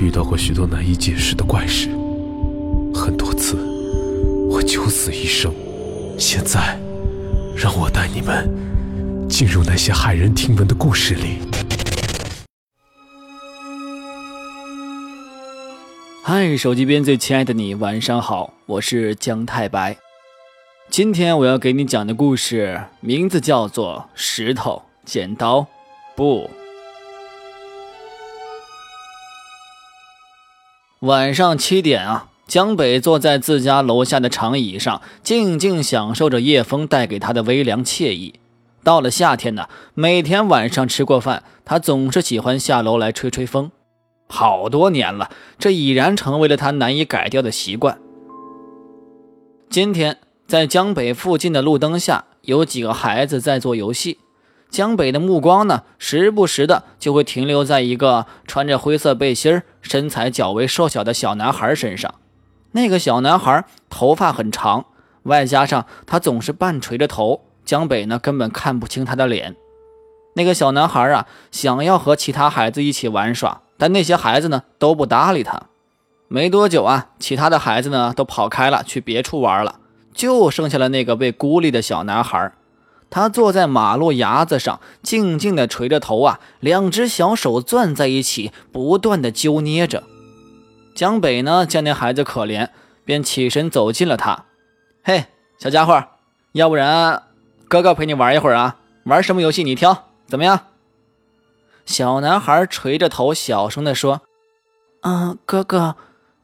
[0.00, 1.88] 遇到过许多难以解释的怪事，
[2.94, 3.56] 很多次
[4.48, 5.52] 我九死一生。
[6.16, 6.78] 现在，
[7.56, 8.48] 让我带你们
[9.28, 11.38] 进入那些骇人听闻的故事里。
[16.22, 19.96] 嗨，手机边最亲爱的你，晚上好，我是姜太白。
[20.88, 25.66] 今天我要给你讲的故事名字叫做《石头剪刀
[26.14, 26.48] 布》。
[31.02, 38.34] 晚上七点啊，江北坐在自家楼下的长椅上，静静享受着夜风带给他的微凉惬意。
[38.82, 43.70] 到了夏天呢，每天晚上吃过饭，他总是喜欢下楼来吹吹风。
[44.26, 47.96] 好多年了，这已然成为了他难以改掉的习惯。
[49.70, 54.18] 今天在江北附近的路灯下，有几个孩子在做游戏。
[54.70, 62.14] 江北的目光呢，时不时的就会停留在一个穿着灰色背心身材较为瘦小的小男孩身上。
[62.72, 64.84] 那个小男孩头发很长，
[65.22, 69.56] 外加上他总是半垂着头，江北呢根本看不清他的脸。
[70.34, 75.62] 那个小男孩啊，想要和其他孩子一起玩耍，但那些孩子呢都不搭理他。
[76.28, 79.80] 没多久啊，其他的孩子呢都跑开了，去别处玩了，
[80.12, 82.52] 就剩下了那个被孤立的小男孩。
[83.10, 90.04] 他坐在马路牙子上，静静地垂着头啊，两只小手攥在一起，不断地揪捏着。
[90.94, 92.68] 江北呢，见那孩子可怜，
[93.04, 94.44] 便起身走近了他。
[95.02, 95.26] 嘿，
[95.58, 96.04] 小家伙，
[96.52, 97.22] 要不然
[97.68, 98.76] 哥哥陪你玩一会儿啊？
[99.04, 100.60] 玩什么游戏你挑，怎么样？
[101.86, 104.20] 小男孩垂着头，小声地说
[105.00, 105.96] ：“嗯，哥哥，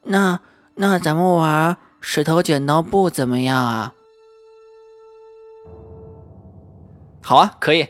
[0.05, 0.41] 那
[0.77, 3.93] 那咱们玩石头剪刀布怎么样啊？”
[7.25, 7.89] 好啊，可以。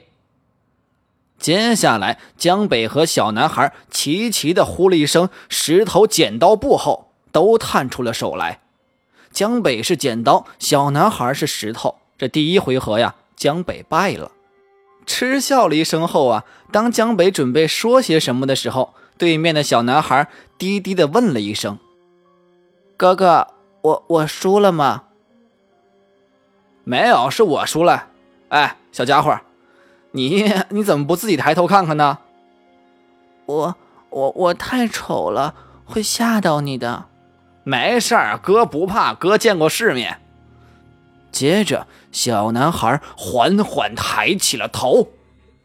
[1.38, 8.60] 接下来，江北和小男孩齐齐的呼了一声“石头剪刀布”后，都探出了手来。
[9.32, 11.96] 江北是剪刀，小男孩是石头。
[12.16, 14.30] 这第一回合呀，江北败了。
[15.04, 21.78] 嗤笑了一声后啊，当江北准备说些什么的时候，对面的小男孩低低的问了一声
[22.96, 23.48] ：“哥哥，
[23.82, 25.06] 我我输了吗
[26.84, 28.10] ？”“没有，是我输了。”
[28.54, 29.36] 哎，小家伙，
[30.12, 32.18] 你你怎么不自己抬头看看呢？
[33.46, 33.74] 我
[34.10, 37.06] 我我太丑了，会吓到你的。
[37.64, 40.20] 没事儿，哥不怕，哥见过世面。
[41.32, 45.08] 接着，小男孩缓缓抬起了头。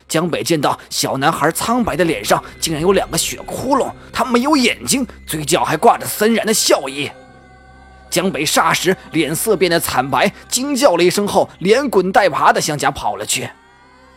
[0.08, 7.12] 江北见到小男孩苍白的脸上竟然有两个血窟窿，他没有眼睛，嘴角还挂着森然的笑意。
[8.10, 13.50] 江北霎时脸色变得惨白，惊叫了一声后，连滚带爬的向家跑了去。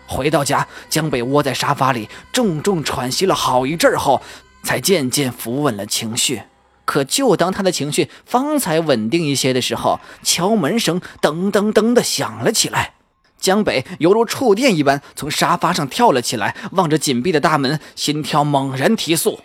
[0.06, 4.20] 回到家，江北窝在沙发里，重重喘息了好一阵后，
[4.62, 6.42] 才渐渐扶稳了情绪。
[6.84, 12.94] 可就当他的情绪方才稳定一些的时候，敲门声噔噔噔的响了起来。
[13.38, 19.40] 江北犹如触电一般从沙发上跳了起来，望着紧闭的大门，心跳猛然提速。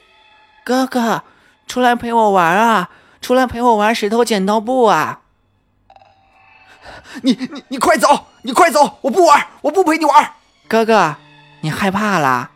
[0.66, 1.24] 哥哥，
[1.68, 2.90] 出来陪我玩啊！
[3.22, 5.22] 出来陪我玩石头剪刀布啊！
[7.24, 8.28] 你你你快走！
[8.44, 9.00] 你快走！
[9.02, 10.34] 我不玩，我不陪你玩。
[10.68, 11.16] 哥哥，
[11.62, 12.52] 你害怕了？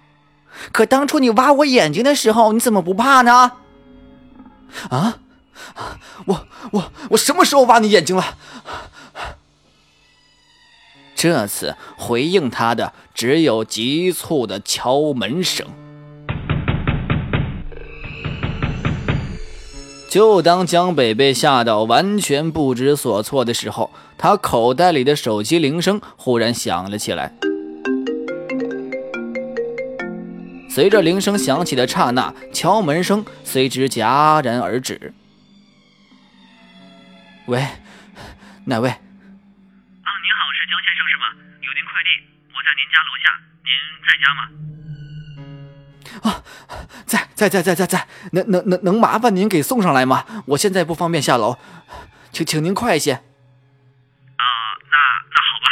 [0.72, 3.54] 可当初你挖我眼睛的时候，你怎么不怕呢？
[4.90, 5.18] 啊！
[6.26, 8.38] 我我我什么时候挖你眼睛了？
[11.16, 15.68] 这次回应他的只有急促的敲门声。
[20.12, 27.32] 就当江北被吓到完全不知所措的时候，他口袋里的手机铃声忽然响了起来。
[30.70, 35.14] 随着铃声响起的刹那，敲门声随之戛然而止。
[37.46, 37.66] 喂，
[38.66, 38.90] 哪位？
[38.90, 41.32] 啊，您好，是江先生是吗？
[41.62, 42.10] 有您快递，
[42.52, 43.72] 我在您家楼下，您
[44.06, 44.52] 在家吗？
[46.24, 46.44] 啊，
[47.34, 50.26] 在在在在在在，能能能能麻烦您给送上来吗？
[50.48, 51.58] 我现在不方便下楼，
[52.32, 53.14] 请请您快些。
[53.14, 53.22] 啊，
[54.92, 54.98] 那
[55.32, 55.68] 那好吧。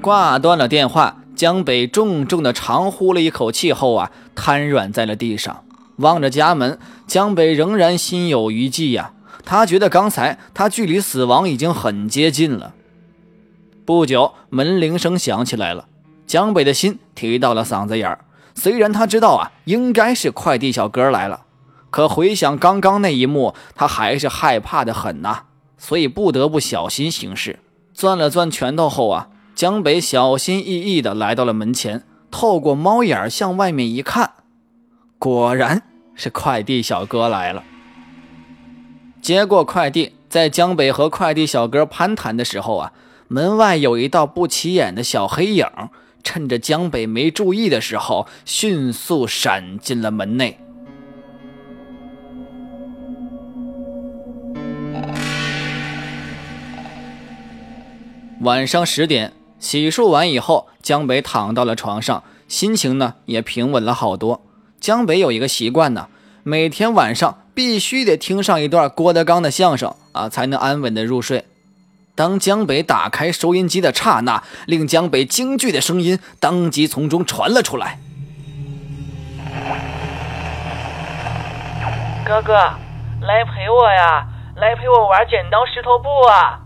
[0.00, 5.64] 挂断了电话，江北重重的长呼了一口气后啊，瘫软在了地上，
[5.96, 9.12] 望着家门，江北仍然心有余悸呀。
[9.44, 12.74] 他觉得刚才他距离死亡已经很接近了。
[13.84, 15.86] 不久，门铃声响起来了，
[16.26, 18.24] 江北的心提到了嗓子眼儿。
[18.54, 21.42] 虽然他知道啊，应该是快递小哥来了，
[21.90, 25.42] 可回想刚刚那一幕，他还是害怕的很呐，
[25.76, 27.58] 所以不得不小心行事。
[27.92, 34.32] 攥了攥拳头后啊，江北小心翼翼地来到了门前，透过猫眼向外面一看，
[35.18, 35.82] 果然
[36.14, 37.62] 是快递小哥来了。
[39.20, 42.92] 接过快递，在江北和快递小哥攀谈的时候啊，
[43.28, 45.66] 门外有一道不起眼的小黑影，
[46.24, 50.58] 趁着江北没注意的时候，迅速闪进了门内。
[58.40, 64.44] 晚上十点，洗漱完以后，江北躺到了床上，心情呢也平稳了好多。
[64.80, 66.08] 江北有一个习惯呢，
[66.42, 71.46] 每天晚上必须得听上一段郭德纲的相声啊，才能安稳的入睡。
[72.16, 77.98] 当江北打开收音机的刹那，令江北惊惧的声音当即从中传了出来
[82.24, 86.60] ：“哥哥，来陪我呀，来陪我玩剪刀石头布啊！”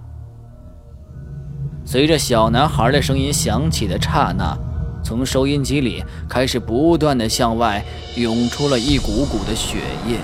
[1.82, 4.54] 随着小男孩的声音响起的刹那，
[5.02, 7.82] 从收音机里开始不断的向外
[8.16, 10.18] 涌出了一股股的血液。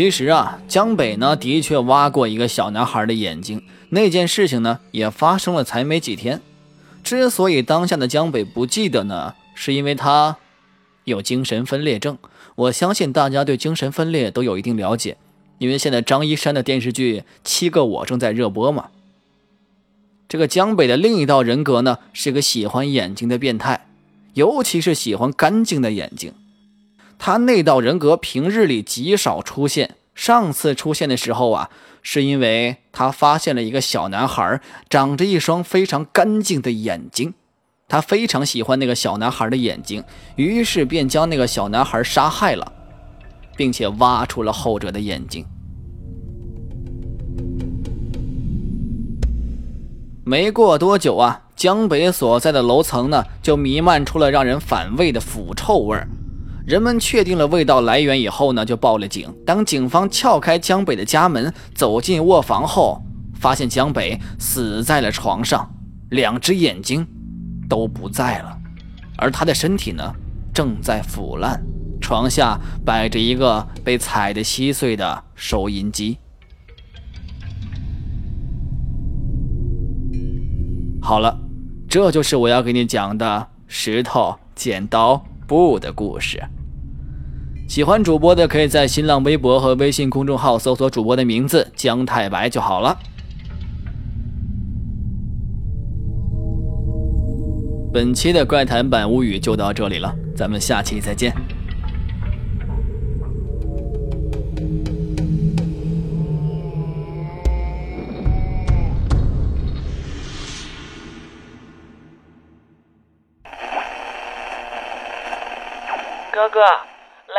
[0.00, 6.40] 其实啊，江北呢的确挖过一个小男孩的眼睛，那件事情呢也发生了才没几天。
[7.04, 10.38] 之所以当下的江北不记得呢，是因为他
[11.04, 12.16] 有精神分裂症。
[12.54, 15.18] 我相信大家对精神分裂都有一定了解，
[15.58, 18.88] 因为现在张一山的电视剧《七个我》正在热播嘛。
[20.26, 23.86] 这个江北的另一道人格呢，是个喜欢眼睛的变态，
[24.32, 26.32] 尤其是喜欢干净的眼睛。
[27.22, 31.68] 他那道人格平日里极少出现，上次出现的时候啊，
[32.00, 34.58] 是因为他发现了一个小男孩
[34.88, 37.34] 长着一双非常干净的眼睛。
[37.86, 40.02] 他非常喜欢那个小男孩的眼睛，
[40.36, 42.72] 于是便将那个小男孩杀害了，
[43.54, 45.44] 并且挖出了后者的眼睛。
[50.24, 56.08] 没过多久啊，江北所在的楼层呢就弥漫出了让人反胃的腐臭味儿。
[56.70, 59.28] 人们确定了味道来源以后呢，就报了警。
[59.44, 63.02] 当警方撬开江北的家门，走进卧房后，
[63.34, 65.68] 发现江北死在了床上，
[66.10, 67.04] 两只眼睛。
[67.68, 68.56] 都不在了，
[69.16, 70.14] 而他的身体呢，
[70.54, 71.60] 正在腐烂。
[72.00, 76.18] 床下摆着一个被踩得稀碎的收音机。
[81.02, 81.36] 好了，
[81.88, 86.40] 这就是我要给你讲的石头剪刀布的故事。
[87.70, 92.98] 喜欢主播的，可以在新浪微博和微信公众号搜索主播的名字“姜太白”就好了。
[97.92, 101.32] 本期的怪谈版物语就到这里了，咱们下期再见。
[116.32, 116.60] 哥哥，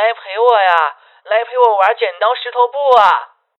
[0.02, 3.31] 来陪我呀，来陪我玩剪刀石头布啊！